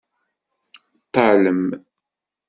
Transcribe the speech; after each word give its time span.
Ṭṭalem! 1.07 1.63